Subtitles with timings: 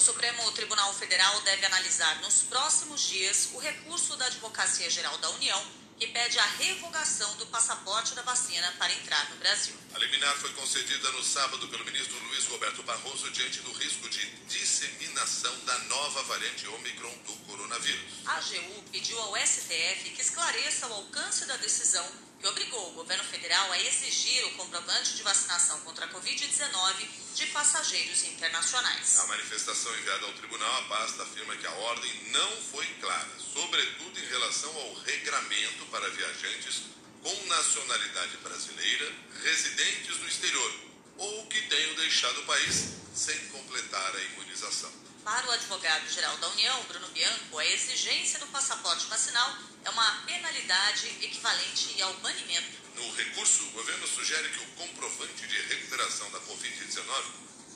[0.00, 5.28] O Supremo Tribunal Federal deve analisar nos próximos dias o recurso da Advocacia Geral da
[5.32, 5.62] União
[5.98, 9.74] que pede a revogação do passaporte da vacina para entrar no Brasil.
[9.92, 14.26] A liminar foi concedida no sábado pelo ministro Luiz Roberto Barroso diante do risco de
[14.48, 18.24] disseminação da nova variante Omicron do coronavírus.
[18.24, 23.22] A AGU pediu ao STF que esclareça o alcance da decisão que obrigou o governo
[23.24, 29.18] federal a exigir o comprovante de vacinação contra a Covid-19 de passageiros internacionais.
[29.18, 34.18] A manifestação enviada ao tribunal, a pasta afirma que a ordem não foi clara, sobretudo
[34.18, 36.82] em relação ao regramento para viajantes
[37.22, 40.74] com nacionalidade brasileira, residentes no exterior
[41.18, 45.09] ou que tenham deixado o país sem completar a imunização.
[45.24, 51.08] Para o advogado-geral da União, Bruno Bianco, a exigência do passaporte vacinal é uma penalidade
[51.22, 52.78] equivalente ao banimento.
[52.96, 57.24] No recurso, o governo sugere que o comprovante de recuperação da Covid-19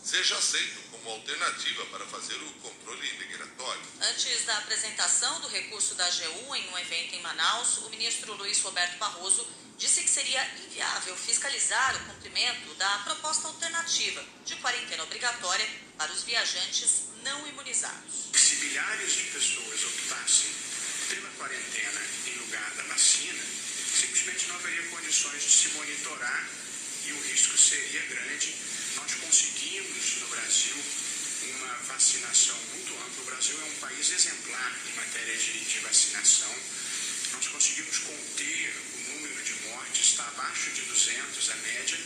[0.03, 3.83] seja aceito como alternativa para fazer o controle migratório.
[4.01, 8.61] Antes da apresentação do recurso da AGU em um evento em Manaus, o ministro Luiz
[8.63, 15.69] Roberto Barroso disse que seria inviável fiscalizar o cumprimento da proposta alternativa de quarentena obrigatória
[15.99, 18.29] para os viajantes não imunizados.
[18.35, 20.51] Se milhares de pessoas optassem
[21.09, 23.43] pela quarentena em lugar da vacina,
[23.99, 26.49] simplesmente não haveria condições de se monitorar
[27.07, 28.55] e o risco seria grande.
[28.97, 30.77] Nós conseguimos no Brasil
[31.57, 33.23] uma vacinação muito ampla.
[33.23, 36.55] O Brasil é um país exemplar em matéria de, de vacinação.
[37.33, 41.99] Nós conseguimos conter o número de mortes, está abaixo de 200 a média,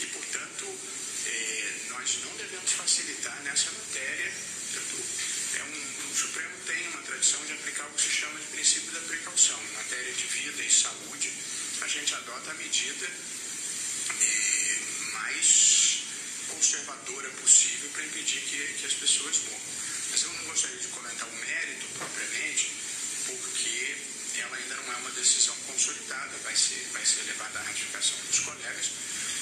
[0.00, 0.78] e, portanto,
[1.26, 4.57] eh, nós não devemos facilitar nessa matéria.
[4.76, 8.92] É um, o Supremo tem uma tradição de aplicar o que se chama de princípio
[8.92, 9.58] da precaução.
[9.62, 11.32] Em matéria de vida e saúde,
[11.80, 13.08] a gente adota a medida
[15.12, 16.02] mais
[16.48, 19.60] conservadora possível para impedir que, que as pessoas morram.
[20.10, 22.72] Mas eu não gostaria de comentar o mérito propriamente,
[23.26, 23.96] porque
[24.38, 28.40] ela ainda não é uma decisão consolidada, vai ser, vai ser levada à ratificação dos
[28.40, 28.90] colegas.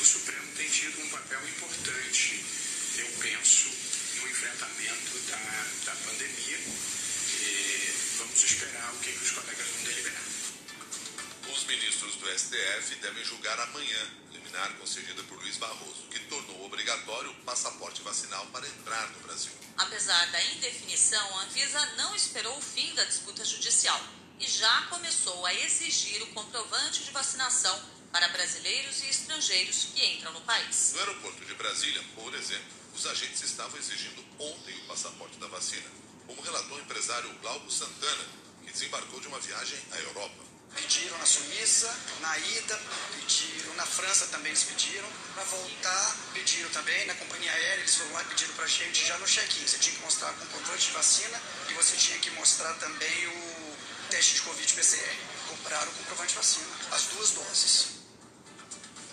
[0.00, 2.44] O Supremo tem tido um papel importante,
[2.98, 3.70] eu penso,
[4.20, 6.58] no enfrentamento da, da pandemia.
[6.58, 10.22] E vamos esperar o que, que os colegas vão deliberar.
[11.52, 17.30] Os ministros do STF devem julgar amanhã liminar concedida por Luiz Barroso, que tornou obrigatório
[17.30, 19.52] o passaporte vacinal para entrar no Brasil.
[19.78, 24.00] Apesar da indefinição, a Anvisa não esperou o fim da disputa judicial
[24.38, 27.80] e já começou a exigir o comprovante de vacinação
[28.12, 30.92] para brasileiros e estrangeiros que entram no país.
[30.94, 35.84] No aeroporto de Brasília, por exemplo, os agentes estavam exigindo ontem o passaporte da vacina,
[36.26, 38.24] como relatou o empresário Glauco Santana,
[38.64, 40.46] que desembarcou de uma viagem à Europa.
[40.74, 42.80] Pediram na Suíça, na ida,
[43.14, 45.08] pediram na França também eles pediram.
[45.34, 49.18] Para voltar, pediram também na companhia aérea, eles foram lá e pediram para gente já
[49.18, 49.66] no check-in.
[49.66, 53.76] Você tinha que mostrar comprovante de vacina e você tinha que mostrar também o
[54.10, 55.16] teste de Covid-PCR.
[55.48, 57.95] Compraram o comprovante de vacina, as duas doses.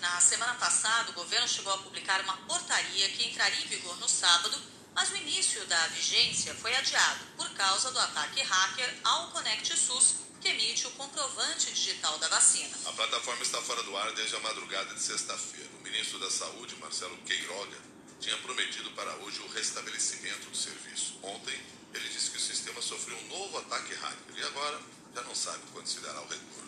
[0.04, 4.06] Na semana passada, o governo chegou a publicar uma portaria que entraria em vigor no
[4.06, 4.54] sábado,
[4.94, 10.16] mas o início da vigência foi adiado por causa do ataque hacker ao Conect SUS,
[10.42, 12.76] que emite o comprovante digital da vacina.
[12.84, 15.70] A plataforma está fora do ar desde a madrugada de sexta-feira.
[15.78, 17.78] O ministro da Saúde, Marcelo Queiroga,
[18.20, 21.18] tinha prometido para hoje o restabelecimento do serviço.
[21.22, 21.58] Ontem,
[21.94, 24.82] ele disse que o sistema sofreu um novo ataque hacker e agora
[25.14, 26.63] já não sabe quando se dará o retorno.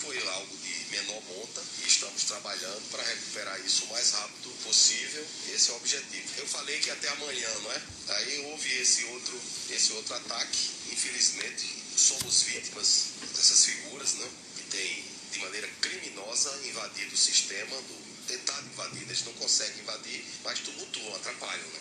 [0.00, 5.26] Foi algo de menor monta e estamos trabalhando para recuperar isso o mais rápido possível.
[5.52, 6.28] Esse é o objetivo.
[6.38, 7.82] Eu falei que até amanhã, não é?
[8.08, 10.70] Aí houve esse outro, esse outro ataque.
[10.92, 14.28] Infelizmente, somos vítimas dessas figuras, né?
[14.56, 19.02] Que têm, de maneira criminosa, invadido o sistema, do, tentado invadir.
[19.02, 21.80] Eles não conseguem invadir, mas tumultuam, atrapalham, né?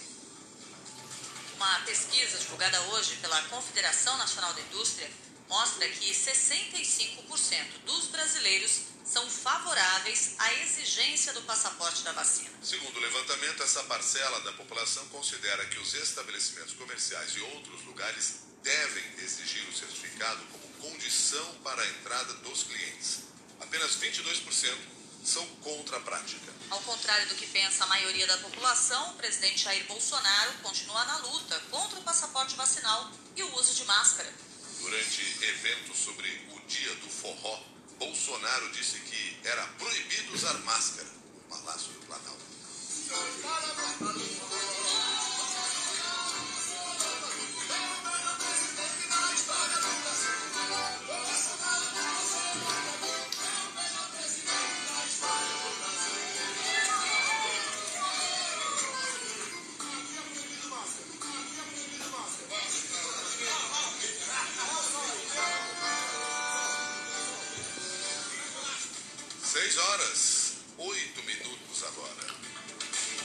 [1.56, 5.10] Uma pesquisa divulgada hoje pela Confederação Nacional da Indústria
[5.48, 12.52] mostra que 65% dos brasileiros são favoráveis à exigência do passaporte da vacina.
[12.62, 18.42] Segundo o levantamento, essa parcela da população considera que os estabelecimentos comerciais e outros lugares
[18.62, 23.20] devem exigir o certificado como condição para a entrada dos clientes.
[23.62, 24.78] Apenas 22%
[25.24, 26.54] são contra a prática.
[26.70, 31.18] Ao contrário do que pensa a maioria da população, o presidente Jair Bolsonaro continua na
[31.18, 34.34] luta contra o passaporte vacinal e o uso de máscara.
[34.82, 37.60] Durante evento sobre o dia do forró,
[37.98, 42.46] Bolsonaro disse que era proibido usar máscara no Palácio do Planalto.
[69.68, 72.34] 6 horas, 8 minutos agora.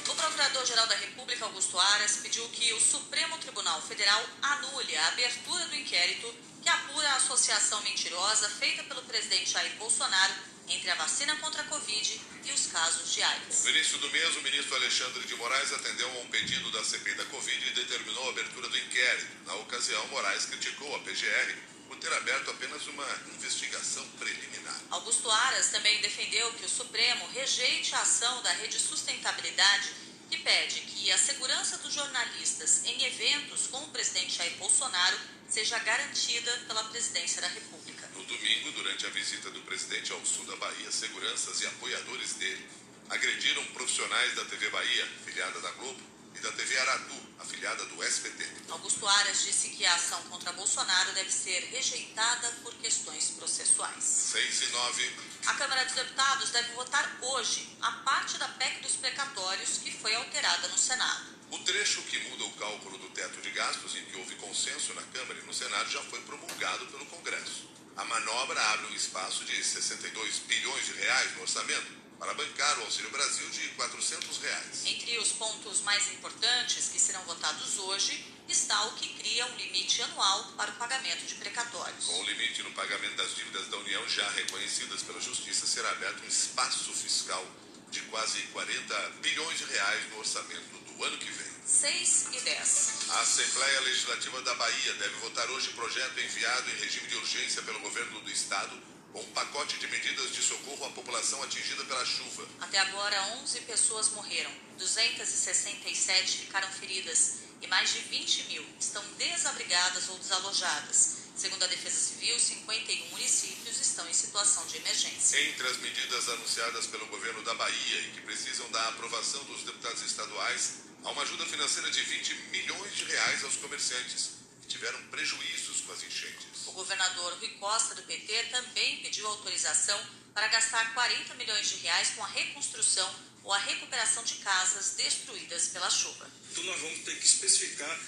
[0.09, 5.65] O Procurador-Geral da República, Augusto Aras, pediu que o Supremo Tribunal Federal anule a abertura
[5.67, 10.35] do inquérito que apura a associação mentirosa feita pelo presidente Jair Bolsonaro
[10.69, 13.63] entre a vacina contra a Covid e os casos de AIDS.
[13.63, 17.15] No início do mês, o ministro Alexandre de Moraes atendeu a um pedido da CPI
[17.15, 19.47] da Covid e determinou a abertura do inquérito.
[19.47, 21.72] Na ocasião, Moraes criticou a PGR
[22.03, 23.07] ter aberto apenas uma
[23.37, 24.81] investigação preliminar.
[24.91, 29.89] Augusto Aras também defendeu que o Supremo rejeite a ação da Rede Sustentabilidade,
[30.29, 35.17] que pede que a segurança dos jornalistas em eventos com o presidente Jair Bolsonaro
[35.49, 38.09] seja garantida pela presidência da República.
[38.17, 42.69] No domingo, durante a visita do presidente ao sul da Bahia, seguranças e apoiadores dele
[43.11, 46.01] agrediram profissionais da TV Bahia, filiada da Globo,
[46.35, 48.47] e da TV Aratu, afiliada do SBT.
[48.71, 54.03] Augusto Aras disse que a ação contra Bolsonaro deve ser rejeitada por questões processuais.
[54.03, 55.11] 6 e 9.
[55.47, 60.15] A Câmara dos Deputados deve votar hoje a parte da PEC dos precatórios que foi
[60.15, 61.33] alterada no Senado.
[61.51, 65.03] O trecho que muda o cálculo do teto de gastos, em que houve consenso na
[65.03, 67.71] Câmara e no Senado, já foi promulgado pelo Congresso.
[67.97, 72.83] A manobra abre um espaço de 62 bilhões de reais no orçamento para bancar o
[72.83, 74.87] Auxílio Brasil de 400 reais.
[74.87, 80.01] Entre os pontos mais importantes que serão votados hoje está o que cria um limite
[80.03, 82.05] anual para o pagamento de precatórios.
[82.07, 86.23] Com o limite no pagamento das dívidas da União já reconhecidas pela Justiça, será aberto
[86.23, 87.45] um espaço fiscal
[87.91, 91.53] de quase 40 bilhões de reais no orçamento do ano que vem.
[91.67, 93.11] 6 e 10.
[93.11, 97.81] A Assembleia Legislativa da Bahia deve votar hoje projeto enviado em regime de urgência pelo
[97.81, 102.49] governo do estado com um pacote de medidas de socorro à população atingida pela chuva.
[102.61, 110.09] Até agora, 11 pessoas morreram, 267 ficaram feridas e mais de 20 mil estão desabrigadas
[110.09, 111.23] ou desalojadas.
[111.37, 115.41] Segundo a Defesa Civil, 51 municípios estão em situação de emergência.
[115.49, 120.03] Entre as medidas anunciadas pelo governo da Bahia e que precisam da aprovação dos deputados
[120.03, 120.75] estaduais,
[121.05, 126.03] há uma ajuda financeira de 20 milhões de reais aos comerciantes tiveram prejuízos com as
[126.03, 126.67] enchentes.
[126.67, 130.01] O governador Rui Costa, do PT, também pediu autorização
[130.33, 133.15] para gastar 40 milhões de reais com a reconstrução
[133.45, 136.31] ou a recuperação de casas destruídas pela chuva.
[136.51, 138.01] Então nós vamos ter que especificar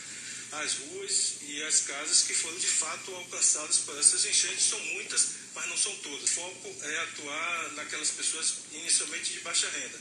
[0.53, 4.65] as ruas e as casas que foram de fato alcançadas por essas enchentes.
[4.65, 6.31] São muitas, mas não são todas.
[6.31, 9.99] O foco é atuar naquelas pessoas inicialmente de baixa renda.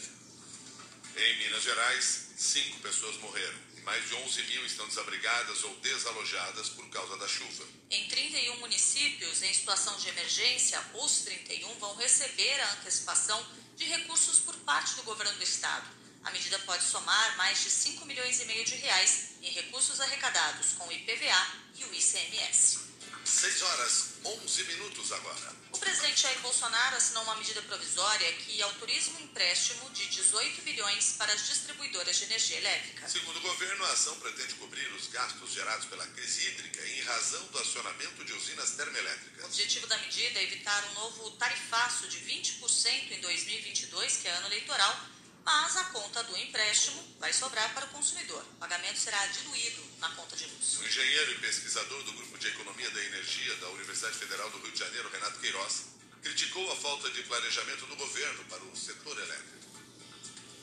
[1.16, 6.88] Em Minas Gerais, cinco pessoas morreram mais de 11 mil estão desabrigadas ou desalojadas por
[6.90, 7.66] causa da chuva.
[7.92, 13.46] Em 31 municípios em situação de emergência, os 31 vão receber a antecipação
[13.76, 15.88] de recursos por parte do governo do estado.
[16.24, 20.74] A medida pode somar mais de 5 milhões e meio de reais em recursos arrecadados
[20.78, 22.83] com o IPVA e o ICMS.
[23.26, 25.54] 6 horas 11 minutos agora.
[25.72, 31.16] O presidente Jair Bolsonaro assinou uma medida provisória que autoriza um empréstimo de 18 bilhões
[31.18, 33.10] para as distribuidoras de energia elétrica.
[33.10, 37.46] Segundo o governo, a ação pretende cobrir os gastos gerados pela crise hídrica em razão
[37.48, 39.44] do acionamento de usinas termoelétricas.
[39.44, 44.32] O objetivo da medida é evitar um novo tarifaço de 20% em 2022, que é
[44.32, 44.96] ano eleitoral,
[45.46, 48.42] mas a conta do empréstimo vai sobrar para o consumidor.
[48.54, 50.80] O pagamento será diluído na conta de luz.
[50.80, 54.72] O engenheiro e pesquisador do Grupo de Economia da Energia da Universidade Federal do Rio
[54.72, 59.64] de Janeiro, Renato Queiroz, criticou a falta de planejamento do governo para o setor elétrico.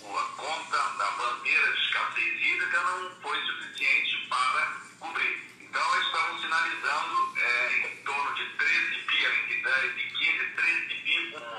[0.03, 5.51] A conta da bandeira de escassez hídrica não foi suficiente para cobrir.
[5.61, 11.37] Então, estamos sinalizando é, em torno de 13 bi, entre 10 e 15, 13 bi,
[11.37, 11.50] um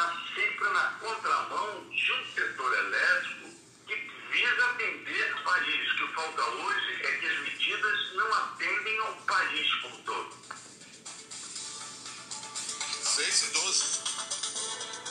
[0.00, 3.50] está sempre na contramão de um setor elétrico
[3.86, 3.94] que
[4.32, 5.92] visa atender o país.
[5.92, 10.36] O que falta hoje é que as medidas não atendem ao país como todo.
[13.02, 14.09] 6 e 12.